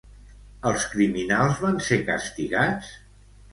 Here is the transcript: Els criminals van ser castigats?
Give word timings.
Els 0.69 0.85
criminals 0.93 1.61
van 1.67 1.79
ser 1.91 2.01
castigats? 2.11 2.93